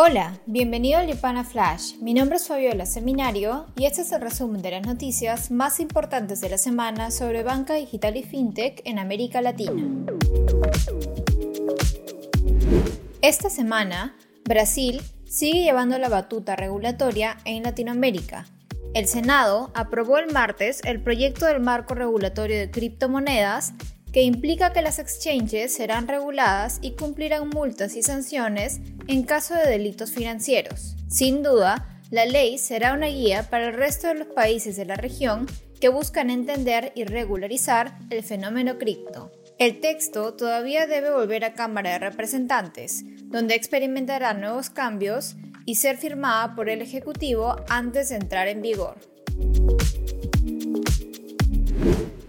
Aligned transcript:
Hola, 0.00 0.38
bienvenido 0.46 1.00
al 1.00 1.08
Yupana 1.08 1.42
Flash. 1.42 1.96
Mi 2.00 2.14
nombre 2.14 2.36
es 2.36 2.46
Fabiola 2.46 2.86
Seminario 2.86 3.66
y 3.74 3.86
este 3.86 4.02
es 4.02 4.12
el 4.12 4.20
resumen 4.20 4.62
de 4.62 4.70
las 4.70 4.86
noticias 4.86 5.50
más 5.50 5.80
importantes 5.80 6.40
de 6.40 6.48
la 6.48 6.56
semana 6.56 7.10
sobre 7.10 7.42
banca 7.42 7.74
digital 7.74 8.16
y 8.16 8.22
fintech 8.22 8.80
en 8.84 9.00
América 9.00 9.42
Latina. 9.42 9.82
Esta 13.22 13.50
semana, 13.50 14.14
Brasil 14.44 15.02
sigue 15.24 15.64
llevando 15.64 15.98
la 15.98 16.08
batuta 16.08 16.54
regulatoria 16.54 17.36
en 17.44 17.64
Latinoamérica. 17.64 18.46
El 18.94 19.08
Senado 19.08 19.72
aprobó 19.74 20.18
el 20.18 20.32
martes 20.32 20.80
el 20.84 21.02
proyecto 21.02 21.46
del 21.46 21.58
marco 21.58 21.96
regulatorio 21.96 22.56
de 22.56 22.70
criptomonedas 22.70 23.72
que 24.12 24.22
implica 24.22 24.72
que 24.72 24.82
las 24.82 24.98
exchanges 24.98 25.74
serán 25.74 26.08
reguladas 26.08 26.78
y 26.82 26.92
cumplirán 26.92 27.50
multas 27.50 27.96
y 27.96 28.02
sanciones 28.02 28.80
en 29.06 29.22
caso 29.22 29.54
de 29.54 29.68
delitos 29.68 30.12
financieros. 30.12 30.96
Sin 31.08 31.42
duda, 31.42 32.00
la 32.10 32.24
ley 32.24 32.58
será 32.58 32.94
una 32.94 33.08
guía 33.08 33.48
para 33.50 33.68
el 33.68 33.74
resto 33.74 34.08
de 34.08 34.14
los 34.14 34.28
países 34.28 34.76
de 34.76 34.86
la 34.86 34.96
región 34.96 35.46
que 35.80 35.88
buscan 35.88 36.30
entender 36.30 36.92
y 36.94 37.04
regularizar 37.04 37.98
el 38.10 38.22
fenómeno 38.22 38.78
cripto. 38.78 39.30
El 39.58 39.80
texto 39.80 40.34
todavía 40.34 40.86
debe 40.86 41.10
volver 41.10 41.44
a 41.44 41.52
Cámara 41.52 41.92
de 41.92 41.98
Representantes, 41.98 43.04
donde 43.24 43.54
experimentará 43.54 44.32
nuevos 44.32 44.70
cambios 44.70 45.36
y 45.66 45.74
ser 45.74 45.98
firmada 45.98 46.54
por 46.54 46.70
el 46.70 46.80
Ejecutivo 46.80 47.56
antes 47.68 48.08
de 48.08 48.16
entrar 48.16 48.48
en 48.48 48.62
vigor. 48.62 48.96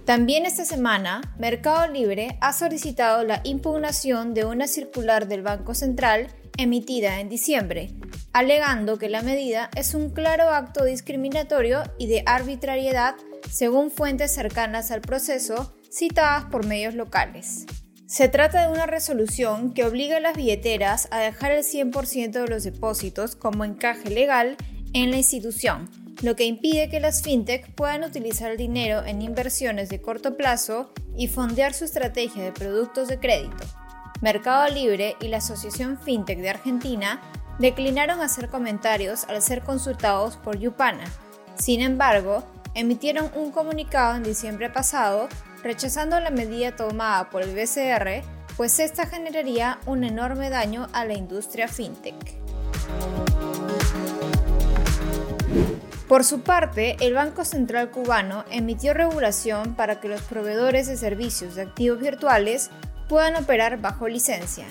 También 0.10 0.48
esta 0.48 0.66
semana, 0.66 1.22
Mercado 1.38 1.88
Libre 1.88 2.40
ha 2.42 2.52
solicitado 2.52 3.24
la 3.24 3.42
impugnación 3.44 4.34
de 4.34 4.44
una 4.44 4.66
circular 4.66 5.28
del 5.28 5.44
Banco 5.44 5.76
Central 5.76 6.30
emitida 6.58 7.20
en 7.20 7.30
diciembre, 7.30 7.92
alegando 8.34 8.98
que 8.98 9.08
la 9.08 9.22
medida 9.22 9.70
es 9.76 9.94
un 9.94 10.10
claro 10.10 10.50
acto 10.50 10.84
discriminatorio 10.84 11.84
y 12.00 12.08
de 12.08 12.24
arbitrariedad 12.26 13.18
según 13.52 13.92
fuentes 13.92 14.34
cercanas 14.34 14.90
al 14.90 15.02
proceso 15.02 15.76
citadas 15.92 16.46
por 16.46 16.66
medios 16.66 16.96
locales. 16.96 17.68
Se 18.08 18.30
trata 18.30 18.64
de 18.64 18.74
una 18.74 18.88
resolución 18.88 19.76
que 19.76 19.86
obliga 19.86 20.18
a 20.18 20.22
las 20.22 20.36
billeteras 20.36 21.08
a 21.12 21.20
dejar 21.20 21.52
el 21.52 21.64
100% 21.64 22.32
de 22.32 22.48
los 22.48 22.64
depósitos 22.64 23.36
como 23.36 23.64
encaje 23.64 24.10
legal 24.10 24.58
en 24.94 25.12
la 25.12 25.18
institución, 25.18 25.88
lo 26.22 26.36
que 26.36 26.46
impide 26.46 26.90
que 26.90 27.00
las 27.00 27.22
fintech 27.22 27.74
puedan 27.76 28.04
utilizar 28.04 28.52
el 28.52 28.58
dinero 28.58 29.06
en 29.06 29.22
inversiones 29.22 29.90
de 29.90 30.02
corto 30.02 30.36
plazo 30.36 30.92
y 31.16 31.28
fondear 31.28 31.74
su 31.74 31.86
estrategia 31.86 32.44
de 32.44 32.52
productos 32.52 33.08
de 33.08 33.20
crédito. 33.20 33.64
Mercado 34.22 34.68
Libre 34.74 35.16
y 35.22 35.30
la 35.30 35.38
Asociación 35.38 35.98
FinTech 35.98 36.40
de 36.40 36.50
Argentina 36.50 37.22
declinaron 37.58 38.20
hacer 38.22 38.50
comentarios 38.50 39.24
al 39.26 39.42
ser 39.42 39.64
consultados 39.64 40.36
por 40.38 40.58
Yupana. 40.58 41.06
Sin 41.56 41.82
embargo, 41.82 42.44
emitieron 42.74 43.32
un 43.36 43.52
comunicado 43.52 44.16
en 44.16 44.24
diciembre 44.24 44.70
pasado 44.70 45.30
rechazando 45.64 46.20
la 46.20 46.32
medida 46.32 46.76
tomada 46.76 47.30
por 47.30 47.42
el 47.42 47.54
BCR, 47.54 48.24
pues 48.58 48.80
esta 48.80 49.06
generaría 49.06 49.80
un 49.86 50.04
enorme 50.04 50.50
daño 50.50 50.88
a 50.92 51.06
la 51.06 51.14
industria 51.14 51.68
fintech. 51.68 52.16
Por 56.10 56.24
su 56.24 56.42
parte, 56.42 56.98
el 57.02 57.14
Banco 57.14 57.46
Central 57.46 57.92
cubano 57.92 58.44
emitió 58.50 58.96
regulación 58.96 59.76
para 59.76 60.00
que 60.00 60.08
los 60.08 60.24
proveedores 60.24 60.88
de 60.88 60.98
servicios 60.98 61.54
de 61.54 61.62
activos 61.62 62.00
virtuales 62.00 62.72
puedan 63.08 63.36
operar 63.36 63.80
bajo 63.80 64.08
licencia. 64.08 64.66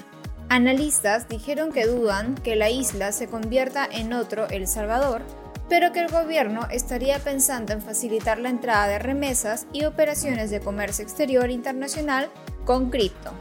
Analistas 0.48 1.28
dijeron 1.28 1.70
que 1.70 1.86
dudan 1.86 2.34
que 2.34 2.56
la 2.56 2.70
isla 2.70 3.12
se 3.12 3.28
convierta 3.28 3.88
en 3.88 4.14
otro 4.14 4.48
El 4.48 4.66
Salvador, 4.66 5.22
pero 5.68 5.92
que 5.92 6.00
el 6.00 6.10
gobierno 6.10 6.66
estaría 6.72 7.20
pensando 7.20 7.72
en 7.72 7.82
facilitar 7.82 8.40
la 8.40 8.48
entrada 8.48 8.88
de 8.88 8.98
remesas 8.98 9.68
y 9.72 9.84
operaciones 9.84 10.50
de 10.50 10.58
comercio 10.58 11.04
exterior 11.04 11.50
internacional 11.50 12.30
con 12.64 12.90
cripto. 12.90 13.32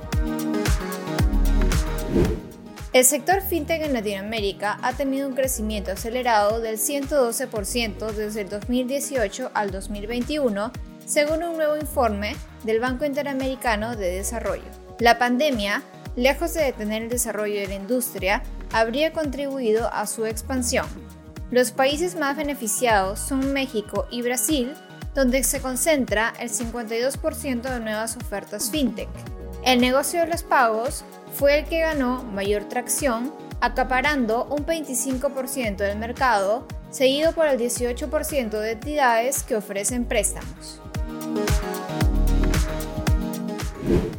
El 2.94 3.04
sector 3.04 3.42
fintech 3.42 3.82
en 3.82 3.94
Latinoamérica 3.94 4.80
ha 4.82 4.94
tenido 4.94 5.28
un 5.28 5.36
crecimiento 5.36 5.92
acelerado 5.92 6.62
del 6.62 6.78
112% 6.78 8.12
desde 8.14 8.42
el 8.42 8.50
2018 8.50 9.52
al 9.54 9.72
2021, 9.72 10.72
según 11.06 11.44
un 11.44 11.58
nuevo 11.58 11.76
informe 11.76 12.38
del 12.64 12.80
Banco 12.80 13.04
Interamericano 13.04 13.98
de 13.98 14.12
Desarrollo. 14.12 14.64
La 15.00 15.20
pandemia, 15.20 15.84
lejos 16.16 16.54
de 16.54 16.64
detener 16.64 17.04
el 17.04 17.10
desarrollo 17.10 17.60
de 17.60 17.68
la 17.68 17.76
industria, 17.76 18.42
habría 18.72 19.12
contribuido 19.12 19.94
a 19.94 20.08
su 20.08 20.26
expansión. 20.26 20.88
Los 21.52 21.72
países 21.72 22.16
más 22.16 22.38
beneficiados 22.38 23.20
son 23.20 23.52
México 23.52 24.08
y 24.10 24.22
Brasil, 24.22 24.74
donde 25.14 25.44
se 25.44 25.60
concentra 25.60 26.34
el 26.40 26.50
52% 26.50 27.62
de 27.62 27.80
nuevas 27.82 28.16
ofertas 28.16 28.72
fintech. 28.72 29.10
El 29.68 29.82
negocio 29.82 30.22
de 30.22 30.28
los 30.28 30.44
pagos 30.44 31.04
fue 31.34 31.60
el 31.60 31.66
que 31.66 31.82
ganó 31.82 32.24
mayor 32.24 32.70
tracción, 32.70 33.34
acaparando 33.60 34.46
un 34.46 34.66
25% 34.66 35.76
del 35.76 35.98
mercado, 35.98 36.66
seguido 36.90 37.34
por 37.34 37.48
el 37.48 37.60
18% 37.60 38.50
de 38.50 38.72
entidades 38.72 39.44
que 39.44 39.58
ofrecen 39.58 40.06
préstamos. 40.06 40.80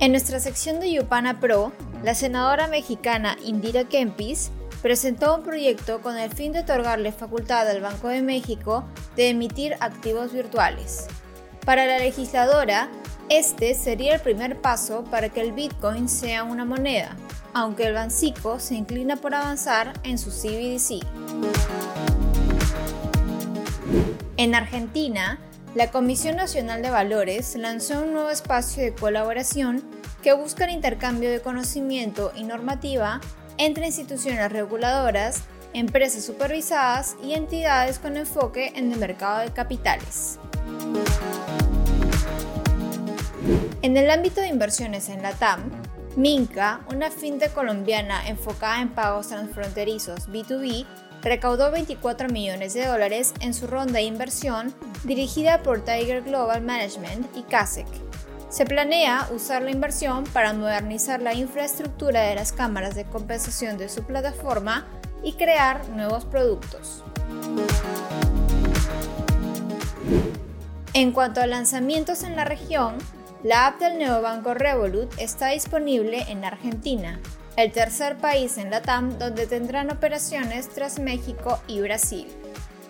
En 0.01 0.11
nuestra 0.11 0.39
sección 0.39 0.81
de 0.81 0.93
Yupana 0.93 1.41
Pro, 1.41 1.73
la 2.05 2.15
senadora 2.15 2.67
mexicana 2.67 3.39
Indira 3.43 3.85
Kempis 3.85 4.51
presentó 4.83 5.35
un 5.35 5.45
proyecto 5.45 6.03
con 6.03 6.19
el 6.19 6.31
fin 6.31 6.53
de 6.53 6.61
otorgarle 6.61 7.11
facultad 7.11 7.67
al 7.67 7.81
Banco 7.81 8.09
de 8.09 8.21
México 8.21 8.85
de 9.17 9.31
emitir 9.31 9.77
activos 9.81 10.31
virtuales. 10.31 11.07
Para 11.65 11.87
la 11.87 11.99
legisladora, 12.01 12.91
este 13.31 13.75
sería 13.75 14.15
el 14.15 14.21
primer 14.21 14.61
paso 14.61 15.05
para 15.05 15.29
que 15.29 15.41
el 15.41 15.53
Bitcoin 15.53 16.09
sea 16.09 16.45
una 16.45 16.65
moneda, 16.65 17.15
aunque 17.53 17.85
el 17.85 17.93
Bancico 17.93 18.59
se 18.59 18.75
inclina 18.75 19.17
por 19.17 19.35
avanzar 19.35 19.93
en 20.03 20.19
su 20.19 20.31
CBDC. 20.31 21.05
En 24.39 24.55
Argentina, 24.55 25.39
la 25.75 25.91
Comisión 25.91 26.37
Nacional 26.37 26.81
de 26.81 26.91
Valores 26.91 27.55
lanzó 27.57 28.03
un 28.03 28.15
nuevo 28.15 28.31
espacio 28.31 28.83
de 28.83 28.95
colaboración 28.95 29.83
que 30.23 30.33
busca 30.33 30.65
el 30.65 30.71
intercambio 30.71 31.31
de 31.31 31.41
conocimiento 31.41 32.33
y 32.35 32.45
normativa 32.45 33.21
entre 33.59 33.87
instituciones 33.87 34.51
reguladoras, 34.51 35.43
empresas 35.75 36.25
supervisadas 36.25 37.17
y 37.23 37.35
entidades 37.35 37.99
con 37.99 38.17
enfoque 38.17 38.73
en 38.75 38.91
el 38.93 38.99
mercado 38.99 39.41
de 39.41 39.53
capitales. 39.53 40.39
En 43.81 43.97
el 43.97 44.11
ámbito 44.11 44.41
de 44.41 44.49
inversiones 44.49 45.09
en 45.09 45.23
la 45.23 45.33
TAM, 45.33 45.71
Minca, 46.17 46.81
una 46.93 47.13
fintech 47.13 47.53
colombiana 47.53 48.27
enfocada 48.29 48.83
en 48.83 48.89
pagos 48.89 49.29
transfronterizos 49.29 50.29
B2B, 50.29 50.85
recaudó 51.23 51.71
24 51.71 52.29
millones 52.29 52.75
de 52.75 52.87
dólares 52.87 53.35
en 53.39 53.55
su 53.55 53.69
ronda 53.69 53.95
de 53.95 54.03
inversión 54.03 54.75
dirigida 55.05 55.63
por 55.63 55.85
Tiger 55.85 56.23
Global 56.23 56.61
Management 56.61 57.37
y 57.37 57.43
CASEC. 57.43 57.87
Se 58.49 58.65
planea 58.65 59.29
usar 59.33 59.63
la 59.63 59.71
inversión 59.71 60.25
para 60.25 60.53
modernizar 60.55 61.23
la 61.23 61.35
infraestructura 61.35 62.23
de 62.23 62.35
las 62.35 62.53
cámaras 62.53 62.97
de 62.97 63.05
compensación 63.05 63.79
de 63.79 63.89
su 63.89 64.03
plataforma 64.03 64.89
y 65.23 65.35
crear 65.35 65.89
nuevos 65.91 66.25
productos. 66.25 67.05
En 70.95 71.13
cuanto 71.13 71.41
a 71.41 71.47
lanzamientos 71.47 72.25
en 72.25 72.35
la 72.35 72.45
región, 72.45 72.97
la 73.45 73.69
app 73.69 73.81
del 73.81 73.99
neobanco 73.99 74.55
Revolut 74.55 75.13
está 75.19 75.49
disponible 75.51 76.25
en 76.29 76.45
Argentina, 76.45 77.21
el 77.57 77.71
tercer 77.71 78.17
país 78.17 78.59
en 78.59 78.71
la 78.71 78.83
TAM 78.83 79.19
donde 79.19 79.47
tendrán 79.47 79.91
operaciones 79.91 80.69
tras 80.69 80.99
México 80.99 81.61
y 81.69 81.81
Brasil. 81.81 82.27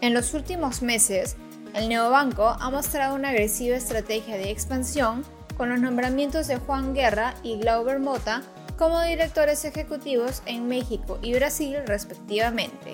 En 0.01 0.15
los 0.15 0.33
últimos 0.33 0.81
meses, 0.81 1.37
el 1.75 1.89
neobanco 1.89 2.49
ha 2.49 2.71
mostrado 2.71 3.15
una 3.15 3.29
agresiva 3.29 3.77
estrategia 3.77 4.37
de 4.37 4.51
expansión 4.51 5.23
con 5.59 5.69
los 5.69 5.81
nombramientos 5.81 6.47
de 6.47 6.57
Juan 6.57 6.95
Guerra 6.95 7.35
y 7.43 7.59
Glauber 7.59 7.99
Mota 7.99 8.43
como 8.79 9.03
directores 9.03 9.65
ejecutivos 9.67 10.43
en 10.47 10.67
México 10.67 11.19
y 11.21 11.35
Brasil 11.35 11.77
respectivamente. 11.85 12.93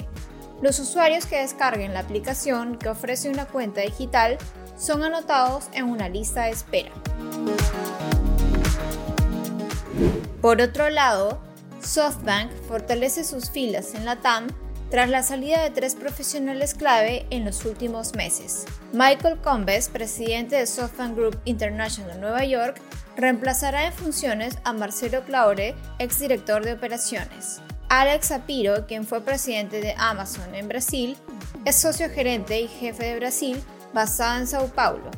Los 0.61 0.81
usuarios 0.81 1.27
que 1.27 1.41
descarguen 1.41 1.93
la 1.93 2.01
aplicación 2.01 2.79
que 2.79 2.89
ofrece 2.89 3.29
una 3.29 3.47
cuenta 3.47 3.83
digital 3.83 4.39
son 4.77 5.05
anotados 5.05 5.69
en 5.73 5.85
una 5.87 6.09
lista 6.09 6.45
de 6.45 6.51
espera. 6.51 6.93
Por 10.41 10.61
otro 10.61 10.91
lado, 10.91 11.41
SoftBank 11.83 12.51
fortalece 12.69 13.25
sus 13.25 13.51
filas 13.51 13.95
en 13.95 14.05
la 14.05 14.17
TAM 14.17 14.49
tras 14.91 15.09
la 15.09 15.23
salida 15.23 15.63
de 15.63 15.71
tres 15.71 15.95
profesionales 15.95 16.75
clave 16.75 17.27
en 17.31 17.45
los 17.45 17.65
últimos 17.65 18.15
meses. 18.15 18.65
Michael 18.93 19.39
Combes, 19.41 19.89
presidente 19.89 20.57
de 20.57 20.67
SoftBank 20.67 21.17
Group 21.17 21.41
International 21.45 22.21
Nueva 22.21 22.45
York, 22.45 22.81
reemplazará 23.17 23.87
en 23.87 23.93
funciones 23.93 24.59
a 24.65 24.73
Marcelo 24.73 25.25
Claure, 25.25 25.75
exdirector 25.99 26.65
de 26.65 26.75
operaciones. 26.75 27.61
Alex 27.89 28.31
Apiro, 28.31 28.87
quien 28.87 29.05
fue 29.05 29.21
presidente 29.21 29.81
de 29.81 29.95
Amazon 29.97 30.55
en 30.55 30.69
Brasil, 30.69 31.17
es 31.65 31.77
socio 31.77 32.11
gerente 32.11 32.61
y 32.61 32.69
jefe 32.69 33.05
de 33.05 33.17
Brasil 33.17 33.63
basado 33.95 34.41
en 34.41 34.47
Sao 34.47 34.69
Paulo. 34.69 35.11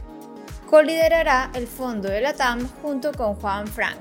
Coliderará 0.68 1.50
el 1.54 1.66
fondo 1.66 2.08
de 2.08 2.20
la 2.20 2.34
TAM 2.34 2.68
junto 2.82 3.12
con 3.12 3.34
Juan 3.34 3.66
Frank. 3.66 3.98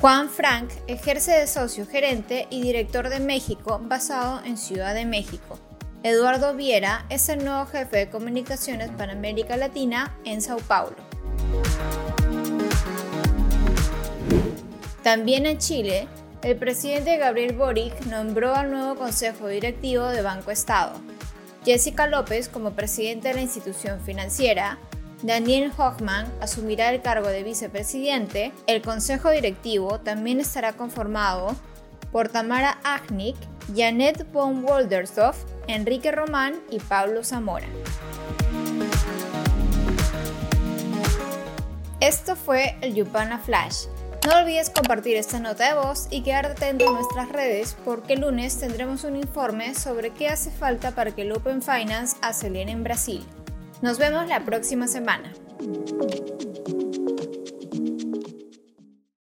Juan 0.00 0.30
Frank 0.30 0.70
ejerce 0.86 1.32
de 1.32 1.46
socio 1.46 1.86
gerente 1.86 2.46
y 2.48 2.62
director 2.62 3.10
de 3.10 3.20
México 3.20 3.80
basado 3.84 4.42
en 4.44 4.56
Ciudad 4.56 4.94
de 4.94 5.04
México. 5.04 5.58
Eduardo 6.02 6.54
Viera 6.54 7.04
es 7.10 7.28
el 7.28 7.44
nuevo 7.44 7.66
jefe 7.66 7.98
de 7.98 8.08
comunicaciones 8.08 8.90
para 8.90 9.12
América 9.12 9.58
Latina 9.58 10.16
en 10.24 10.40
Sao 10.40 10.58
Paulo. 10.58 10.96
También 15.02 15.44
en 15.44 15.58
Chile, 15.58 16.08
el 16.42 16.56
presidente 16.56 17.18
Gabriel 17.18 17.54
Boric 17.54 18.06
nombró 18.06 18.54
al 18.54 18.70
nuevo 18.70 18.94
Consejo 18.94 19.48
Directivo 19.48 20.06
de 20.06 20.22
Banco 20.22 20.50
Estado. 20.50 20.92
Jessica 21.64 22.06
López 22.06 22.48
como 22.48 22.72
presidente 22.72 23.28
de 23.28 23.34
la 23.34 23.42
institución 23.42 24.00
financiera, 24.00 24.78
Daniel 25.22 25.70
Hochman 25.76 26.32
asumirá 26.40 26.90
el 26.92 27.02
cargo 27.02 27.28
de 27.28 27.42
vicepresidente. 27.42 28.52
El 28.66 28.80
Consejo 28.80 29.30
Directivo 29.30 30.00
también 30.00 30.40
estará 30.40 30.72
conformado 30.72 31.54
por 32.10 32.28
Tamara 32.28 32.78
Agnick, 32.82 33.36
Janet 33.76 34.32
von 34.32 34.62
Woldersdorf, 34.62 35.36
Enrique 35.66 36.10
Román 36.10 36.54
y 36.70 36.78
Pablo 36.78 37.22
Zamora. 37.22 37.66
Esto 42.00 42.34
fue 42.34 42.76
el 42.80 42.94
Yupana 42.94 43.38
Flash 43.38 43.84
no 44.30 44.38
olvides 44.38 44.70
compartir 44.70 45.16
esta 45.16 45.40
nota 45.40 45.66
de 45.66 45.74
voz 45.74 46.06
y 46.10 46.22
quedar 46.22 46.46
atento 46.46 46.88
a 46.88 46.92
nuestras 46.92 47.30
redes 47.30 47.76
porque 47.84 48.12
el 48.12 48.20
lunes 48.20 48.58
tendremos 48.58 49.02
un 49.02 49.16
informe 49.16 49.74
sobre 49.74 50.10
qué 50.10 50.28
hace 50.28 50.52
falta 50.52 50.92
para 50.92 51.10
que 51.10 51.22
el 51.22 51.32
Open 51.32 51.62
Finance 51.62 52.16
acelere 52.22 52.70
en 52.70 52.84
Brasil. 52.84 53.24
Nos 53.82 53.98
vemos 53.98 54.28
la 54.28 54.44
próxima 54.44 54.86
semana. 54.86 55.32